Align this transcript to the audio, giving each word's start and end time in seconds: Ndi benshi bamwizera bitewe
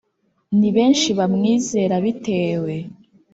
Ndi 0.55 0.69
benshi 0.77 1.09
bamwizera 1.19 1.95
bitewe 2.03 2.75